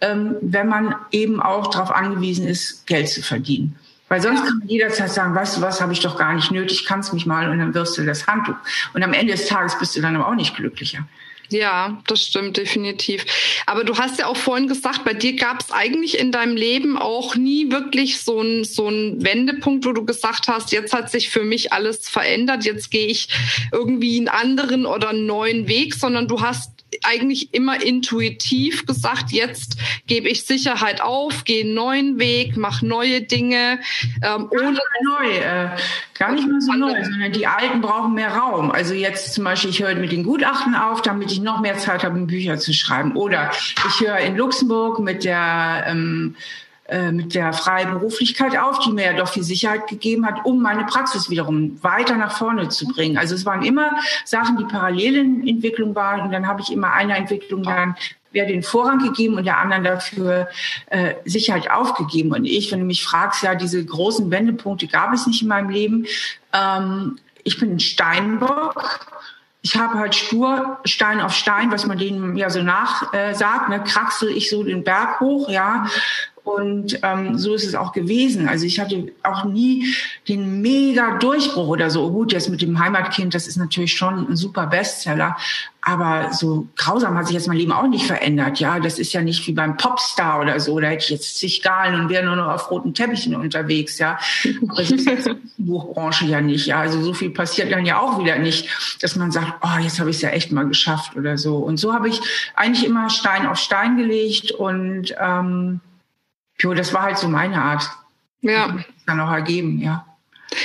[0.00, 3.76] ähm, wenn man eben auch darauf angewiesen ist, Geld zu verdienen.
[4.08, 6.84] Weil sonst kann man jederzeit sagen, weißt du was, habe ich doch gar nicht nötig,
[6.84, 8.56] kannst mich mal und dann wirst du das Handtuch.
[8.92, 11.06] Und am Ende des Tages bist du dann aber auch nicht glücklicher.
[11.52, 13.26] Ja, das stimmt definitiv.
[13.66, 16.96] Aber du hast ja auch vorhin gesagt, bei dir gab es eigentlich in deinem Leben
[16.96, 21.28] auch nie wirklich so ein so ein Wendepunkt, wo du gesagt hast, jetzt hat sich
[21.28, 23.28] für mich alles verändert, jetzt gehe ich
[23.70, 29.76] irgendwie einen anderen oder einen neuen Weg, sondern du hast eigentlich immer intuitiv gesagt, jetzt
[30.06, 33.80] gebe ich Sicherheit auf, gehe einen neuen Weg, mache neue Dinge.
[34.22, 35.70] Ähm, ohne neu, äh,
[36.18, 38.70] gar nicht mehr so neu, sondern die Alten brauchen mehr Raum.
[38.70, 42.04] Also jetzt zum Beispiel, ich höre mit den Gutachten auf, damit ich noch mehr Zeit
[42.04, 43.16] habe, Bücher zu schreiben.
[43.16, 43.50] Oder
[43.88, 46.42] ich höre in Luxemburg mit der ähm, äh,
[47.12, 51.30] mit der Freiberuflichkeit auf, die mir ja doch viel Sicherheit gegeben hat, um meine Praxis
[51.30, 53.16] wiederum weiter nach vorne zu bringen.
[53.16, 53.90] Also es waren immer
[54.24, 57.96] Sachen, die parallel in Entwicklung waren und dann habe ich immer einer Entwicklung dann
[58.32, 60.48] wer den Vorrang gegeben und der anderen dafür
[60.86, 62.32] äh, Sicherheit aufgegeben.
[62.32, 65.70] Und ich, wenn du mich fragst, ja, diese großen Wendepunkte gab es nicht in meinem
[65.70, 66.06] Leben.
[66.52, 69.00] Ähm, ich bin ein Steinbock.
[69.64, 73.68] Ich habe halt stur Stein auf Stein, was man denen ja so nach äh, sagt,
[73.68, 75.86] ne, kraxel ich so den Berg hoch, ja.
[76.44, 78.48] Und ähm, so ist es auch gewesen.
[78.48, 79.94] Also ich hatte auch nie
[80.28, 82.10] den mega Durchbruch oder so.
[82.10, 85.36] Gut, jetzt mit dem Heimatkind, das ist natürlich schon ein super Bestseller.
[85.84, 88.58] Aber so grausam hat sich jetzt mein Leben auch nicht verändert.
[88.58, 90.78] Ja, das ist ja nicht wie beim Popstar oder so.
[90.80, 93.98] Da hätte ich jetzt zig Galen und wäre nur noch auf roten Teppichen unterwegs.
[93.98, 94.18] Ja,
[94.68, 95.28] aber das ist jetzt
[95.58, 96.66] die Buchbranche ja nicht.
[96.66, 98.68] Ja, also so viel passiert dann ja auch wieder nicht,
[99.00, 101.56] dass man sagt, oh, jetzt habe ich es ja echt mal geschafft oder so.
[101.56, 102.20] Und so habe ich
[102.54, 105.80] eigentlich immer Stein auf Stein gelegt und ähm,
[106.62, 107.90] Jo, das war halt so meine Art.
[108.40, 108.68] Ja.
[108.68, 110.06] Das dann auch ergeben, ja.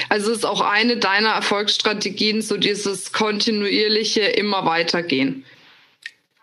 [0.10, 5.44] Also es ist auch eine deiner Erfolgsstrategien, so dieses kontinuierliche immer weitergehen.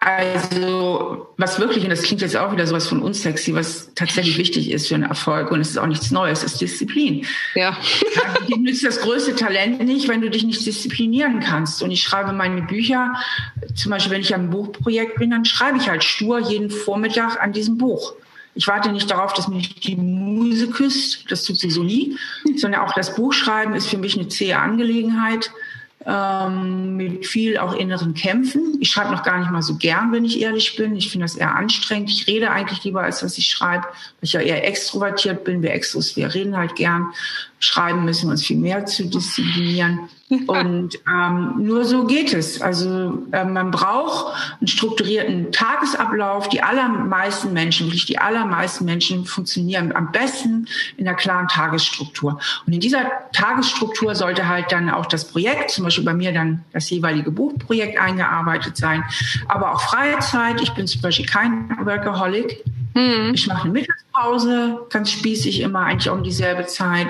[0.01, 4.71] Also, was wirklich, und das klingt jetzt auch wieder sowas von unsexy, was tatsächlich wichtig
[4.71, 7.27] ist für einen Erfolg, und es ist auch nichts Neues, ist Disziplin.
[7.55, 7.75] Ja.
[8.49, 11.83] Dir nützt das größte Talent nicht, wenn du dich nicht disziplinieren kannst.
[11.83, 13.15] Und ich schreibe meine Bücher,
[13.75, 17.53] zum Beispiel, wenn ich am Buchprojekt bin, dann schreibe ich halt stur jeden Vormittag an
[17.53, 18.15] diesem Buch.
[18.55, 22.17] Ich warte nicht darauf, dass mich die Muse küsst, das tut sie so nie,
[22.57, 25.51] sondern auch das Buchschreiben ist für mich eine zähe Angelegenheit.
[26.07, 28.77] ähm, mit viel auch inneren Kämpfen.
[28.81, 30.97] Ich schreibe noch gar nicht mal so gern, wenn ich ehrlich bin.
[30.97, 32.11] Ich finde das eher anstrengend.
[32.11, 35.63] Ich rede eigentlich lieber, als dass ich schreibe, weil ich ja eher extrovertiert bin.
[35.63, 37.07] Wir Extros, wir reden halt gern.
[37.65, 40.01] Schreiben müssen wir uns viel mehr zu disziplinieren.
[40.47, 42.61] Und ähm, nur so geht es.
[42.61, 46.49] Also äh, man braucht einen strukturierten Tagesablauf.
[46.49, 52.39] Die allermeisten Menschen, wirklich die allermeisten Menschen funktionieren am besten in einer klaren Tagesstruktur.
[52.67, 56.65] Und in dieser Tagesstruktur sollte halt dann auch das Projekt, zum Beispiel bei mir dann
[56.73, 59.05] das jeweilige Buchprojekt eingearbeitet sein,
[59.49, 60.61] aber auch Freizeit.
[60.63, 62.65] Ich bin zum Beispiel kein Workaholic.
[62.95, 63.33] Hm.
[63.35, 67.09] Ich mache eine Mittagspause, ganz spießig immer eigentlich um dieselbe Zeit.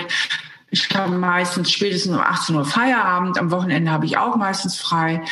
[0.71, 3.37] Ich habe meistens spätestens um 18 Uhr Feierabend.
[3.37, 5.23] Am Wochenende habe ich auch meistens frei.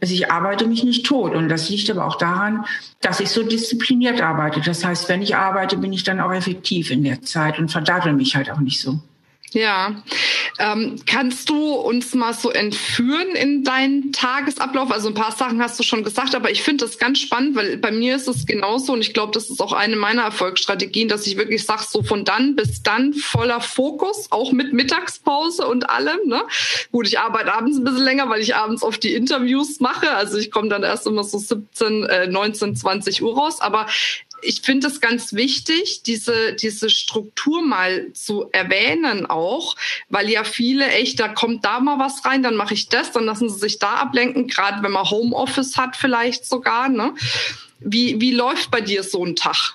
[0.00, 1.34] Also ich arbeite mich nicht tot.
[1.34, 2.64] Und das liegt aber auch daran,
[3.00, 4.60] dass ich so diszipliniert arbeite.
[4.60, 8.12] Das heißt, wenn ich arbeite, bin ich dann auch effektiv in der Zeit und verdattel
[8.12, 9.00] mich halt auch nicht so.
[9.52, 10.02] Ja.
[10.58, 14.90] Ähm, kannst du uns mal so entführen in deinen Tagesablauf?
[14.90, 17.76] Also ein paar Sachen hast du schon gesagt, aber ich finde das ganz spannend, weil
[17.76, 21.26] bei mir ist es genauso und ich glaube, das ist auch eine meiner Erfolgsstrategien, dass
[21.26, 26.18] ich wirklich sage, so von dann bis dann voller Fokus, auch mit Mittagspause und allem.
[26.26, 26.42] Ne?
[26.90, 30.10] Gut, ich arbeite abends ein bisschen länger, weil ich abends oft die Interviews mache.
[30.10, 33.60] Also ich komme dann erst immer so 17, äh, 19, 20 Uhr raus.
[33.60, 33.86] Aber
[34.42, 39.76] ich finde es ganz wichtig, diese, diese Struktur mal zu erwähnen auch,
[40.08, 43.24] weil ja viele echt, da kommt da mal was rein, dann mache ich das, dann
[43.24, 46.88] lassen sie sich da ablenken, gerade wenn man Homeoffice hat vielleicht sogar.
[46.88, 47.14] Ne?
[47.80, 49.74] Wie, wie läuft bei dir so ein Tag?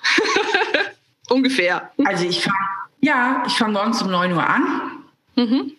[1.30, 1.90] Ungefähr.
[2.04, 2.56] Also ich fange,
[3.00, 4.92] ja, ich fange morgens um 9 Uhr an.
[5.36, 5.72] Mhm.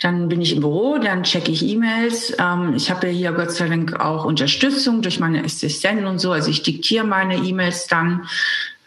[0.00, 2.34] Dann bin ich im Büro, dann checke ich E-Mails.
[2.38, 6.32] Ähm, ich habe ja hier Gott sei Dank auch Unterstützung durch meine Assistenten und so.
[6.32, 8.28] Also ich diktiere meine E-Mails dann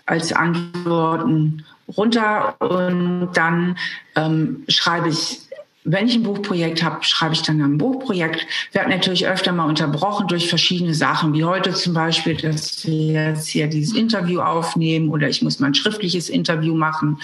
[0.06, 1.66] als Antworten
[1.98, 3.78] runter und dann
[4.16, 5.42] ähm, schreibe ich
[5.86, 8.48] wenn ich ein Buchprojekt habe, schreibe ich dann ein Buchprojekt.
[8.72, 13.50] Werde natürlich öfter mal unterbrochen durch verschiedene Sachen, wie heute zum Beispiel, dass wir jetzt
[13.50, 17.20] hier dieses Interview aufnehmen oder ich muss mal ein schriftliches Interview machen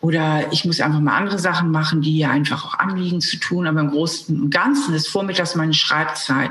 [0.00, 3.66] oder ich muss einfach mal andere Sachen machen, die ja einfach auch anliegen zu tun.
[3.66, 6.50] Aber im Großen und Ganzen ist vormittags meine Schreibzeit.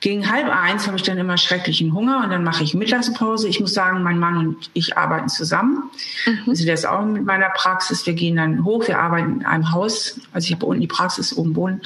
[0.00, 3.48] Gegen halb eins habe ich dann immer schrecklichen Hunger und dann mache ich Mittagspause.
[3.48, 5.90] Ich muss sagen, mein Mann und ich arbeiten zusammen.
[6.24, 6.38] Mhm.
[6.46, 8.06] Also der ist auch mit meiner Praxis.
[8.06, 8.88] Wir gehen dann hoch.
[8.88, 10.18] Wir arbeiten in einem Haus.
[10.32, 11.82] Also ich habe unten die Praxis, oben wohnen.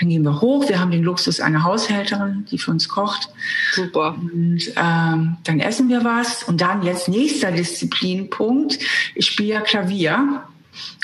[0.00, 0.66] Dann gehen wir hoch.
[0.70, 3.28] Wir haben den Luxus einer Haushälterin, die für uns kocht.
[3.72, 4.14] Super.
[4.14, 6.44] Und ähm, dann essen wir was.
[6.44, 8.78] Und dann jetzt nächster Disziplinpunkt.
[9.14, 10.42] Ich spiele ja Klavier.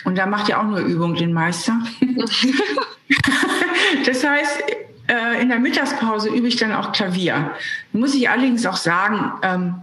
[0.04, 1.78] Und da macht ja auch nur Übung den Meister.
[4.06, 4.62] das heißt,
[5.08, 7.50] äh, in der Mittagspause übe ich dann auch Klavier.
[7.92, 9.74] Muss ich allerdings auch sagen, ähm,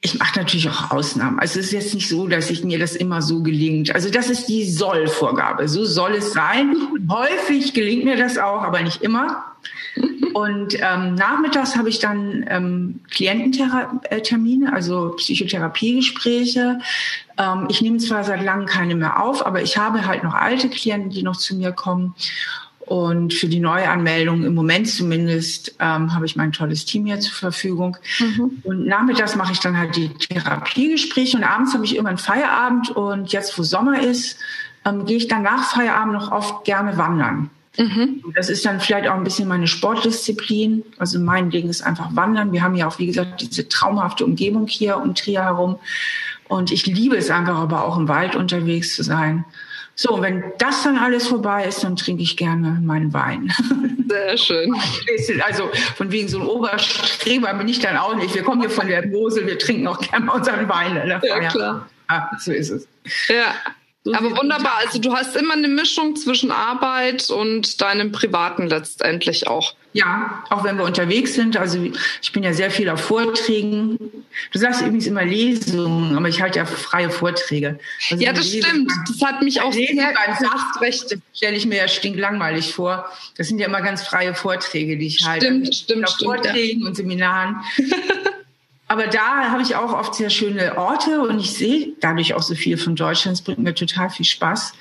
[0.00, 1.40] ich mache natürlich auch Ausnahmen.
[1.40, 3.92] Also es ist jetzt nicht so, dass ich mir das immer so gelingt.
[3.94, 5.68] Also das ist die Soll-Vorgabe.
[5.68, 6.76] So soll es sein.
[7.10, 9.44] Häufig gelingt mir das auch, aber nicht immer.
[10.34, 16.78] Und ähm, nachmittags habe ich dann ähm, Kliententermine, also Psychotherapiegespräche.
[17.36, 20.68] Ähm, ich nehme zwar seit langem keine mehr auf, aber ich habe halt noch alte
[20.68, 22.14] Klienten, die noch zu mir kommen.
[22.88, 27.34] Und für die Neuanmeldung im Moment zumindest ähm, habe ich mein tolles Team hier zur
[27.34, 27.98] Verfügung.
[28.18, 28.62] Mhm.
[28.62, 32.88] Und nachmittags mache ich dann halt die Therapiegespräche und abends habe ich immer einen Feierabend.
[32.88, 34.38] Und jetzt, wo Sommer ist,
[34.86, 37.50] ähm, gehe ich dann nach Feierabend noch oft gerne wandern.
[37.76, 38.24] Mhm.
[38.34, 40.82] Das ist dann vielleicht auch ein bisschen meine Sportdisziplin.
[40.96, 42.52] Also mein Ding ist einfach Wandern.
[42.52, 45.78] Wir haben ja auch, wie gesagt, diese traumhafte Umgebung hier um Trier herum.
[46.48, 49.44] Und ich liebe es einfach aber auch im Wald unterwegs zu sein.
[50.00, 53.52] So, wenn das dann alles vorbei ist, dann trinke ich gerne meinen Wein.
[54.08, 54.72] Sehr schön.
[55.44, 58.32] Also von wegen so ein Oberstreber bin ich dann auch nicht.
[58.32, 61.20] Wir kommen hier von der Mosel, wir trinken auch gerne unseren Wein.
[61.22, 61.88] Ja, klar.
[62.06, 62.86] Ah, so ist es.
[63.28, 63.54] Ja.
[64.04, 64.78] So Aber wunderbar.
[64.78, 69.74] Also du hast immer eine Mischung zwischen Arbeit und deinem Privaten letztendlich auch.
[69.92, 71.56] Ja, auch wenn wir unterwegs sind.
[71.56, 71.78] Also
[72.22, 73.98] ich bin ja sehr viel auf Vorträgen.
[74.52, 77.80] Du sagst übrigens immer Lesungen, aber ich halte ja freie Vorträge.
[78.10, 78.92] Also ja, das stimmt.
[79.08, 79.88] Das hat mich auch sehr
[80.80, 81.10] recht.
[81.10, 83.10] Das stelle ich mir ja stinklangweilig vor.
[83.36, 85.46] Das sind ja immer ganz freie Vorträge, die ich halte.
[85.46, 86.22] Stimmt, stimmt, stimmt.
[86.22, 86.86] Vorträgen ja.
[86.86, 87.56] und Seminaren.
[88.88, 92.54] Aber da habe ich auch oft sehr schöne Orte und ich sehe dadurch auch so
[92.54, 93.36] viel von Deutschland.
[93.36, 94.72] Es bringt mir total viel Spaß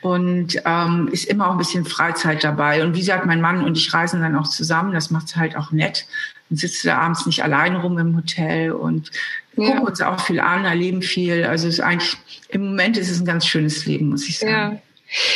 [0.00, 2.84] und ähm, ist immer auch ein bisschen Freizeit dabei.
[2.84, 4.92] Und wie gesagt, mein Mann und ich reisen dann auch zusammen.
[4.92, 6.06] Das macht es halt auch nett.
[6.48, 9.10] Dann sitzt da abends nicht alleine rum im Hotel und
[9.56, 9.66] ja.
[9.66, 11.44] gucken uns auch viel an, erleben viel.
[11.44, 12.16] Also es ist eigentlich
[12.48, 14.74] im Moment ist es ein ganz schönes Leben, muss ich sagen.
[14.74, 14.82] Ja.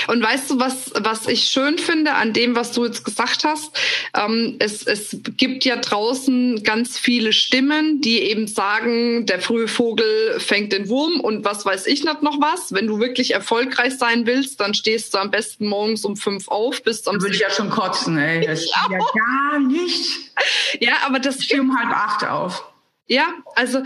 [0.06, 3.70] Und weißt du, was, was ich schön finde an dem, was du jetzt gesagt hast?
[4.14, 10.38] Ähm, es, es gibt ja draußen ganz viele Stimmen, die eben sagen, der frühe Vogel
[10.38, 12.72] fängt den Wurm und was weiß ich nicht noch was.
[12.72, 16.82] Wenn du wirklich erfolgreich sein willst, dann stehst du am besten morgens um fünf auf,
[16.82, 17.20] bist am.
[17.20, 18.46] Würde ich ja schon kotzen, ey.
[18.56, 20.32] Das ist ja gar nicht.
[20.80, 21.38] Ja, aber das.
[21.38, 22.64] Ich stehe um halb acht auf.
[23.06, 23.82] Ja, also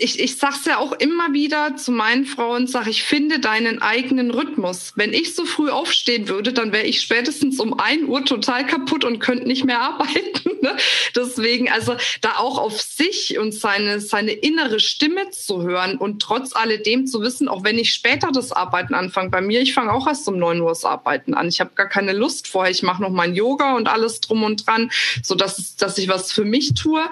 [0.00, 3.82] ich, ich sage es ja auch immer wieder zu meinen Frauen, sage ich, finde deinen
[3.82, 4.92] eigenen Rhythmus.
[4.96, 9.04] Wenn ich so früh aufstehen würde, dann wäre ich spätestens um ein Uhr total kaputt
[9.04, 10.58] und könnte nicht mehr arbeiten.
[10.62, 10.76] Ne?
[11.14, 16.56] Deswegen, also da auch auf sich und seine, seine innere Stimme zu hören und trotz
[16.56, 20.06] alledem zu wissen, auch wenn ich später das Arbeiten anfange, bei mir, ich fange auch
[20.06, 21.48] erst um neun Uhr das Arbeiten an.
[21.48, 22.70] Ich habe gar keine Lust vorher.
[22.70, 24.90] Ich mache noch mein Yoga und alles drum und dran,
[25.22, 27.04] so dass, dass ich was für mich tue.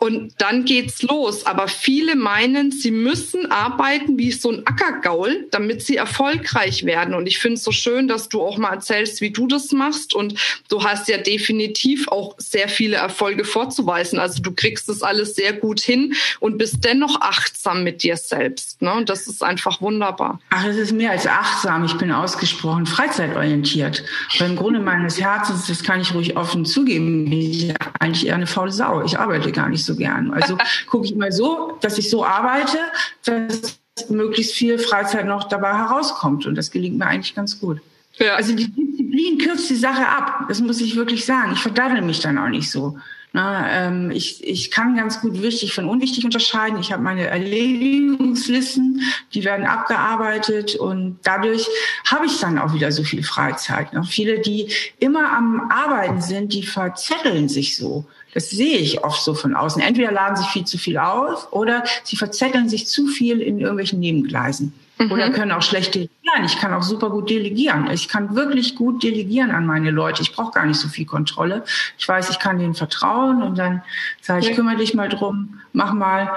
[0.00, 1.44] Und dann geht's los.
[1.44, 7.14] Aber viele meinen, sie müssen arbeiten wie so ein Ackergaul, damit sie erfolgreich werden.
[7.14, 10.14] Und ich finde es so schön, dass du auch mal erzählst, wie du das machst.
[10.14, 10.34] Und
[10.68, 14.20] du hast ja definitiv auch sehr viele Erfolge vorzuweisen.
[14.20, 18.80] Also du kriegst das alles sehr gut hin und bist dennoch achtsam mit dir selbst.
[18.80, 18.92] Ne?
[18.92, 20.40] Und das ist einfach wunderbar.
[20.50, 21.84] Ach, es ist mehr als achtsam.
[21.84, 24.04] Ich bin ausgesprochen freizeitorientiert.
[24.38, 28.36] Weil im Grunde meines Herzens, das kann ich ruhig offen zugeben, bin ich eigentlich eher
[28.36, 29.02] eine faule Sau.
[29.04, 30.32] Ich arbeite gar nicht gern.
[30.32, 30.56] Also
[30.88, 32.78] gucke ich mal so, dass ich so arbeite,
[33.24, 36.46] dass möglichst viel Freizeit noch dabei herauskommt.
[36.46, 37.80] Und das gelingt mir eigentlich ganz gut.
[38.18, 38.34] Ja.
[38.34, 40.46] Also die Disziplin kürzt die Sache ab.
[40.48, 41.52] Das muss ich wirklich sagen.
[41.52, 42.98] Ich verdaddel mich dann auch nicht so.
[43.32, 46.78] Na, ähm, ich, ich kann ganz gut wichtig von unwichtig unterscheiden.
[46.80, 49.02] Ich habe meine Erledigungslisten,
[49.34, 51.68] die werden abgearbeitet und dadurch
[52.06, 53.92] habe ich dann auch wieder so viel Freizeit.
[53.92, 54.02] Ne?
[54.04, 58.06] Viele, die immer am Arbeiten sind, die verzetteln sich so.
[58.38, 59.82] Das sehe ich oft so von außen.
[59.82, 63.98] Entweder laden sich viel zu viel auf oder sie verzetteln sich zu viel in irgendwelchen
[63.98, 64.72] Nebengleisen.
[65.00, 65.10] Mhm.
[65.10, 66.44] Oder können auch schlecht delegieren.
[66.44, 67.90] Ich kann auch super gut delegieren.
[67.90, 70.22] Ich kann wirklich gut delegieren an meine Leute.
[70.22, 71.64] Ich brauche gar nicht so viel Kontrolle.
[71.98, 73.82] Ich weiß, ich kann denen vertrauen und dann
[74.20, 76.30] sage ich, kümmere dich mal drum, mach mal.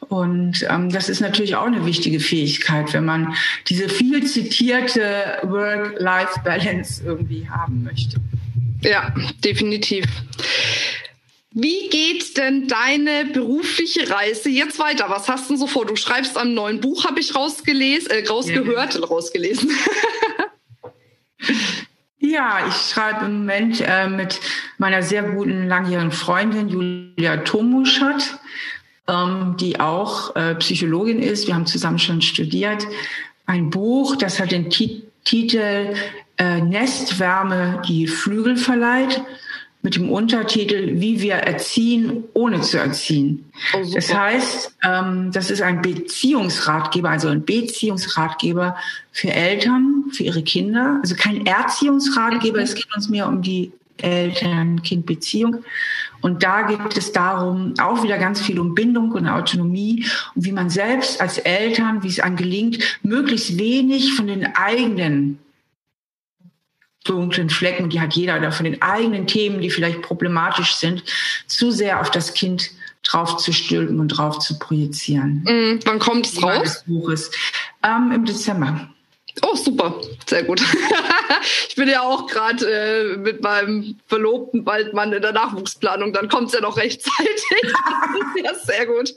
[0.00, 3.36] Und ähm, das ist natürlich auch eine wichtige Fähigkeit, wenn man
[3.68, 8.16] diese viel zitierte Work-Life-Balance irgendwie haben möchte.
[8.82, 9.14] Ja,
[9.44, 10.04] definitiv.
[11.56, 15.04] Wie geht denn deine berufliche Reise jetzt weiter?
[15.08, 15.86] Was hast du denn so vor?
[15.86, 19.00] Du schreibst am neuen Buch, habe ich rausgelesen, äh, rausgehört, ja.
[19.00, 19.70] rausgelesen.
[22.18, 24.40] ja, ich schreibe im Moment äh, mit
[24.78, 28.40] meiner sehr guten langjährigen Freundin Julia Tomuschat,
[29.06, 31.46] ähm, die auch äh, Psychologin ist.
[31.46, 32.84] Wir haben zusammen schon studiert.
[33.46, 35.94] Ein Buch, das hat den Titel
[36.36, 39.22] äh, Nestwärme, die Flügel verleiht
[39.84, 43.44] mit dem Untertitel Wie wir erziehen, ohne zu erziehen.
[43.74, 48.76] Oh, das heißt, ähm, das ist ein Beziehungsratgeber, also ein Beziehungsratgeber
[49.12, 50.98] für Eltern, für ihre Kinder.
[51.02, 55.64] Also kein Erziehungsratgeber, es geht uns mehr um die Eltern-Kind-Beziehung.
[56.22, 60.52] Und da geht es darum, auch wieder ganz viel um Bindung und Autonomie und wie
[60.52, 65.38] man selbst als Eltern, wie es einem gelingt, möglichst wenig von den eigenen
[67.04, 71.04] dunklen Flecken, die hat jeder, oder von den eigenen Themen, die vielleicht problematisch sind,
[71.46, 72.70] zu sehr auf das Kind
[73.02, 75.44] drauf zu stülpen und drauf zu projizieren.
[75.44, 76.82] Mm, wann kommt es raus?
[76.86, 77.30] Buches.
[77.82, 78.88] Ähm, Im Dezember.
[79.42, 80.60] Oh, super, sehr gut.
[81.68, 86.28] ich bin ja auch gerade äh, mit meinem Verlobten bald Mann in der Nachwuchsplanung, dann
[86.28, 87.42] kommt es ja noch rechtzeitig.
[88.44, 89.14] ja, sehr gut.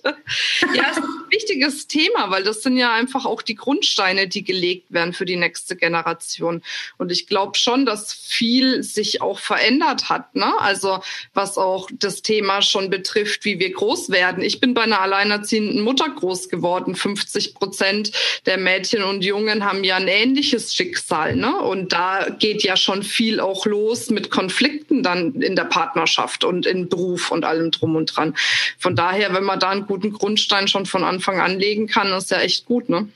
[0.73, 4.43] Ja, es ist ein wichtiges Thema, weil das sind ja einfach auch die Grundsteine, die
[4.43, 6.63] gelegt werden für die nächste Generation.
[6.97, 10.35] Und ich glaube schon, dass viel sich auch verändert hat.
[10.35, 10.51] Ne?
[10.59, 10.99] Also
[11.35, 14.41] was auch das Thema schon betrifft, wie wir groß werden.
[14.41, 16.95] Ich bin bei einer alleinerziehenden Mutter groß geworden.
[16.95, 18.11] 50 Prozent
[18.47, 21.35] der Mädchen und Jungen haben ja ein ähnliches Schicksal.
[21.35, 21.57] Ne?
[21.57, 26.65] Und da geht ja schon viel auch los mit Konflikten dann in der Partnerschaft und
[26.65, 28.35] in Beruf und allem drum und dran.
[28.79, 32.31] Von daher, wenn man da einen guten Grundstein schon von Anfang an legen kann, ist
[32.31, 32.89] ja echt gut.
[32.89, 33.09] Ne?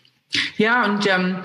[0.58, 1.38] Ja, und ähm,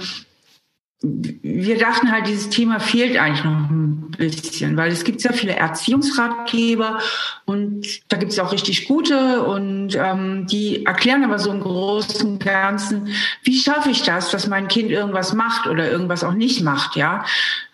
[1.42, 5.54] wir dachten halt, dieses Thema fehlt eigentlich noch ein bisschen, weil es gibt sehr viele
[5.54, 6.98] Erziehungsratgeber
[7.44, 12.28] und da gibt es auch richtig gute und ähm, die erklären aber so im Großen
[12.28, 13.08] und Ganzen,
[13.42, 17.24] wie schaffe ich das, dass mein Kind irgendwas macht oder irgendwas auch nicht macht, ja.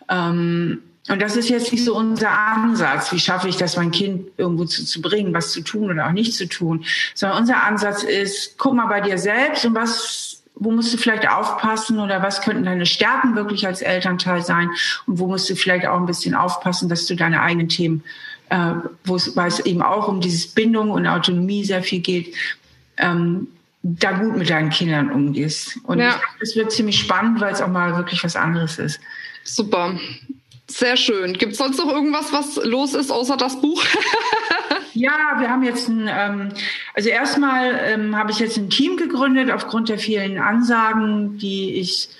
[0.08, 4.28] Ähm, und das ist jetzt nicht so unser Ansatz, wie schaffe ich das, mein Kind
[4.36, 8.04] irgendwo zu, zu bringen, was zu tun oder auch nicht zu tun, sondern unser Ansatz
[8.04, 12.42] ist, guck mal bei dir selbst und was wo musst du vielleicht aufpassen oder was
[12.42, 14.70] könnten deine Stärken wirklich als Elternteil sein
[15.06, 18.04] und wo musst du vielleicht auch ein bisschen aufpassen, dass du deine eigenen Themen,
[18.50, 22.34] äh, wo es, weil es eben auch um dieses Bindung und Autonomie sehr viel geht,
[22.98, 23.48] ähm,
[23.82, 25.78] da gut mit deinen Kindern umgehst.
[25.84, 26.20] Und ja.
[26.40, 29.00] es wird ziemlich spannend, weil es auch mal wirklich was anderes ist.
[29.42, 29.98] Super.
[30.68, 31.32] Sehr schön.
[31.34, 33.82] Gibt es sonst noch irgendwas, was los ist, außer das Buch?
[34.94, 36.48] ja, wir haben jetzt ein, ähm,
[36.94, 42.10] also erstmal ähm, habe ich jetzt ein Team gegründet aufgrund der vielen Ansagen, die ich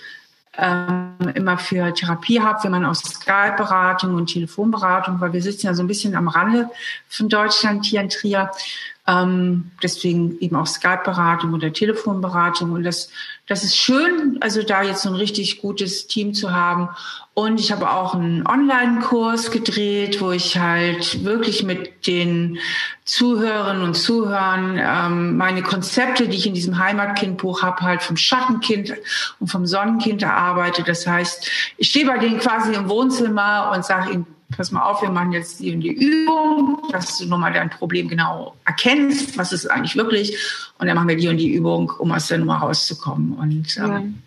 [0.57, 5.73] ähm, immer für Therapie habe, wenn man aus Skype-Beratung und Telefonberatung, weil wir sitzen ja
[5.73, 6.69] so ein bisschen am Rande
[7.09, 8.51] von Deutschland hier in Trier.
[9.05, 12.71] Ähm, deswegen eben auch Skype-Beratung oder Telefonberatung.
[12.71, 13.09] Und das,
[13.47, 16.89] das ist schön, also da jetzt so ein richtig gutes Team zu haben.
[17.33, 22.59] Und ich habe auch einen Online-Kurs gedreht, wo ich halt wirklich mit den
[23.03, 28.93] Zuhörerinnen und Zuhörern ähm, meine Konzepte, die ich in diesem Heimatkindbuch habe, halt vom Schattenkind
[29.39, 30.83] und vom Sonnenkind erarbeite.
[30.83, 35.01] Das heißt, ich stehe bei denen quasi im Wohnzimmer und sage ihnen, pass mal auf,
[35.01, 39.67] wir machen jetzt die, die Übung, dass du nochmal dein Problem genau erkennst, was ist
[39.67, 40.37] eigentlich wirklich.
[40.79, 43.33] Und dann machen wir die und die Übung, um aus der Nummer rauszukommen.
[43.33, 44.21] Und ähm,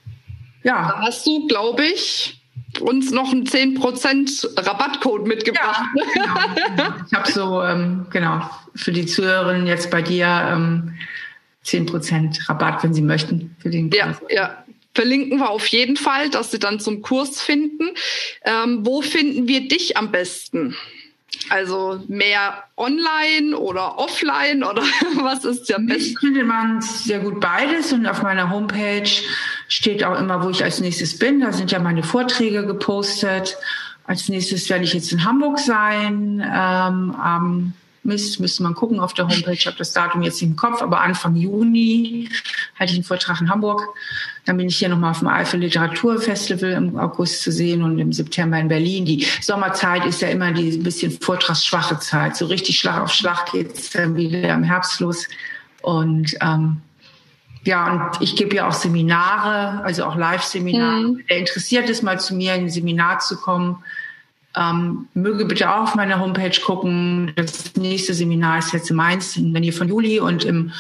[0.63, 0.73] ja.
[0.73, 0.89] ja.
[0.89, 2.41] Da hast du, glaube ich,
[2.81, 5.83] uns noch einen 10% Rabattcode mitgebracht.
[5.95, 6.95] Ja, genau.
[7.07, 10.95] Ich habe so, ähm, genau, für die Zuhörerinnen jetzt bei dir ähm,
[11.65, 14.21] 10% Rabatt, wenn sie möchten, für den Kurs.
[14.31, 14.65] Ja, ja
[14.97, 17.91] verlinken wir auf jeden Fall, dass Sie dann zum Kurs finden.
[18.45, 20.75] Ähm, wo finden wir dich am besten?
[21.51, 24.83] Also mehr online oder offline oder
[25.21, 26.13] was ist der beste?
[26.13, 29.11] Ich finde man sehr gut beides und auf meiner Homepage
[29.69, 31.41] steht auch immer, wo ich als nächstes bin.
[31.41, 33.59] Da sind ja meine Vorträge gepostet.
[34.05, 36.41] Als nächstes werde ich jetzt in Hamburg sein.
[36.41, 39.53] Ähm, am Mist, müsste man gucken auf der Homepage.
[39.53, 42.31] Ich habe das Datum jetzt im Kopf, aber Anfang Juni
[42.79, 43.83] halte ich einen Vortrag in Hamburg.
[44.45, 48.13] Dann bin ich hier nochmal auf dem Eifel Literaturfestival im August zu sehen und im
[48.13, 49.05] September in Berlin.
[49.05, 52.37] Die Sommerzeit ist ja immer die bisschen vortragsschwache Zeit.
[52.37, 55.27] So richtig Schlag auf Schlag geht es dann wieder im Herbst los.
[55.83, 56.83] Und ähm,
[57.65, 61.01] ja, und ich gebe ja auch Seminare, also auch Live-Seminare.
[61.01, 61.25] Mhm.
[61.27, 63.83] Wer interessiert ist, mal zu mir in ein Seminar zu kommen,
[64.57, 67.33] ähm, möge bitte auch auf meiner Homepage gucken.
[67.37, 70.73] Das nächste Seminar ist jetzt in Mainz in der Nähe von Juli und im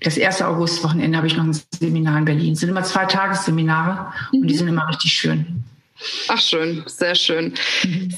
[0.00, 2.52] das erste Augustwochenende habe ich noch ein Seminar in Berlin.
[2.52, 4.40] Es sind immer zwei Tagesseminare mhm.
[4.40, 4.58] und die mhm.
[4.58, 5.64] sind immer richtig schön.
[6.28, 7.54] Ach schön, sehr schön.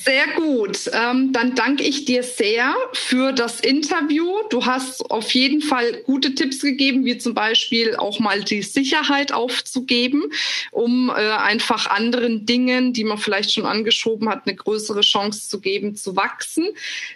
[0.05, 0.91] Sehr gut.
[0.93, 4.29] Ähm, dann danke ich dir sehr für das Interview.
[4.51, 9.31] Du hast auf jeden Fall gute Tipps gegeben, wie zum Beispiel auch mal die Sicherheit
[9.31, 10.25] aufzugeben,
[10.73, 15.61] um äh, einfach anderen Dingen, die man vielleicht schon angeschoben hat, eine größere Chance zu
[15.61, 16.67] geben, zu wachsen.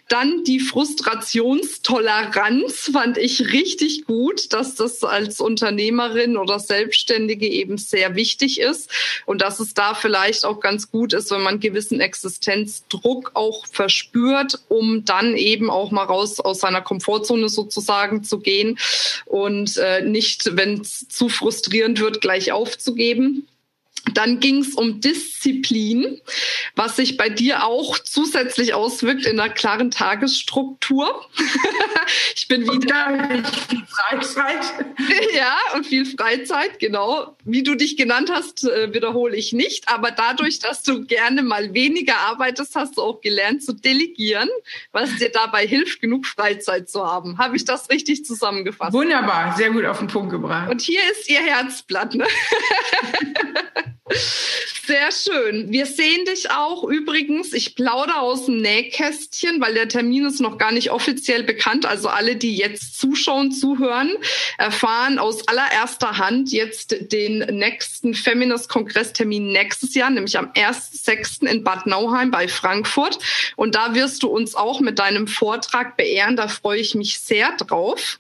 [0.09, 8.15] Dann die Frustrationstoleranz fand ich richtig gut, dass das als Unternehmerin oder Selbstständige eben sehr
[8.15, 8.89] wichtig ist
[9.27, 13.67] und dass es da vielleicht auch auch ganz gut ist, wenn man gewissen Existenzdruck auch
[13.67, 18.79] verspürt, um dann eben auch mal raus aus seiner Komfortzone sozusagen zu gehen
[19.27, 23.47] und äh, nicht, wenn es zu frustrierend wird, gleich aufzugeben.
[24.15, 26.21] Dann ging es um Disziplin,
[26.75, 31.25] was sich bei dir auch zusätzlich auswirkt in einer klaren Tagesstruktur.
[32.35, 34.87] ich bin wieder viel Freizeit.
[35.35, 37.37] ja, und viel Freizeit, genau.
[37.45, 39.89] Wie du dich genannt hast, äh, wiederhole ich nicht.
[39.89, 44.49] Aber dadurch, dass du gerne mal weniger arbeitest, hast du auch gelernt zu delegieren,
[44.91, 47.39] was dir dabei hilft, genug Freizeit zu haben.
[47.39, 48.93] Habe ich das richtig zusammengefasst?
[48.93, 50.71] Wunderbar, sehr gut auf den Punkt gebracht.
[50.71, 52.17] Und hier ist ihr Herzblatt.
[52.17, 52.27] Ne?
[54.85, 55.71] Sehr schön.
[55.71, 57.53] Wir sehen dich auch übrigens.
[57.53, 61.87] Ich plaudere aus dem Nähkästchen, weil der Termin ist noch gar nicht offiziell bekannt.
[61.87, 64.11] Also alle, die jetzt zuschauen, zuhören,
[64.59, 71.47] erfahren aus allererster Hand jetzt den nächsten Feminist-Kongresstermin nächstes Jahr, nämlich am 1.6.
[71.47, 73.19] in Bad Nauheim bei Frankfurt.
[73.55, 76.37] Und da wirst du uns auch mit deinem Vortrag beehren.
[76.37, 78.19] Da freue ich mich sehr drauf.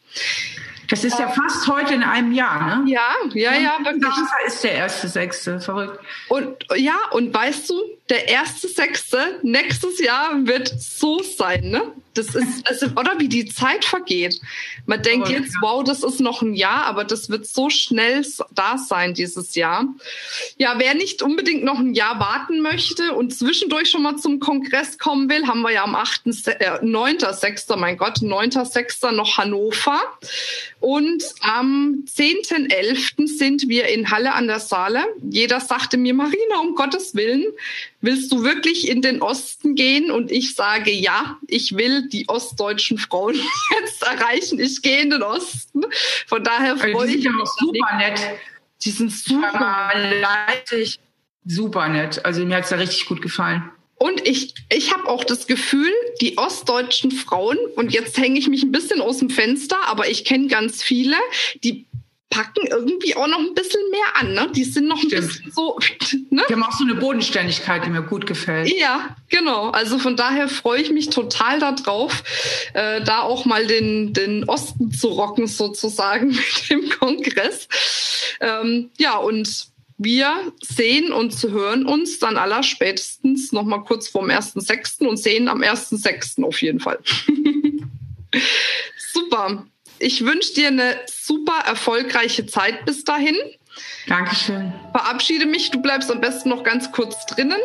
[0.92, 2.90] Das ist ja fast heute in einem Jahr, ne?
[2.90, 4.14] Ja, ja, ja, wirklich.
[4.14, 5.98] Samstag ist der erste Sechste, verrückt.
[6.28, 7.74] Und ja, und weißt du,
[8.08, 11.92] der erste Sechste nächstes Jahr wird so sein, ne?
[12.14, 14.40] Das ist, also, oder wie die Zeit vergeht.
[14.86, 15.60] Man denkt aber, jetzt, ja.
[15.62, 19.86] wow, das ist noch ein Jahr, aber das wird so schnell da sein dieses Jahr.
[20.58, 24.98] Ja, wer nicht unbedingt noch ein Jahr warten möchte und zwischendurch schon mal zum Kongress
[24.98, 29.12] kommen will, haben wir ja am 8., äh, 9.6., mein Gott, 9.6.
[29.12, 30.00] noch Hannover.
[30.80, 33.26] Und am 10.11.
[33.26, 35.04] sind wir in Halle an der Saale.
[35.22, 37.44] Jeder sagte mir, Marina, um Gottes Willen,
[38.02, 40.10] willst du wirklich in den Osten gehen?
[40.10, 43.34] Und ich sage, ja, ich will die ostdeutschen Frauen
[43.80, 44.60] jetzt erreichen.
[44.60, 45.82] Ich gehe in den Osten.
[46.26, 47.48] Von daher freue also, ich mich.
[47.58, 48.20] super nett.
[48.84, 49.90] Die sind super.
[51.44, 52.24] Super nett.
[52.24, 53.70] Also mir hat es da richtig gut gefallen.
[53.96, 58.64] Und ich, ich habe auch das Gefühl, die ostdeutschen Frauen, und jetzt hänge ich mich
[58.64, 61.14] ein bisschen aus dem Fenster, aber ich kenne ganz viele,
[61.62, 61.86] die
[62.32, 64.32] packen irgendwie auch noch ein bisschen mehr an.
[64.32, 64.50] Ne?
[64.56, 65.28] Die sind noch ein Stimmt.
[65.28, 65.78] bisschen so.
[66.30, 66.42] Ne?
[66.48, 68.72] Die haben auch so eine Bodenständigkeit, die mir gut gefällt.
[68.74, 69.68] Ja, genau.
[69.68, 72.22] Also von daher freue ich mich total darauf,
[72.72, 77.68] äh, da auch mal den, den Osten zu rocken, sozusagen, mit dem Kongress.
[78.40, 79.66] Ähm, ja, und
[79.98, 85.06] wir sehen und hören uns dann aller spätestens noch mal kurz vorm 1.6.
[85.06, 86.42] und sehen am 1.6.
[86.44, 86.98] auf jeden Fall.
[89.12, 89.66] Super
[90.02, 93.36] ich wünsche dir eine super erfolgreiche Zeit bis dahin.
[94.06, 94.72] Dankeschön.
[94.90, 95.70] Verabschiede mich.
[95.70, 97.58] Du bleibst am besten noch ganz kurz drinnen.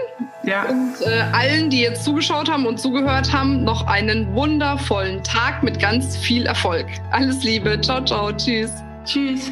[0.43, 0.69] Ja.
[0.69, 5.79] Und äh, allen, die jetzt zugeschaut haben und zugehört haben, noch einen wundervollen Tag mit
[5.79, 6.85] ganz viel Erfolg.
[7.11, 7.81] Alles Liebe.
[7.81, 8.31] Ciao, ciao.
[8.31, 8.71] Tschüss.
[9.03, 9.51] Tschüss.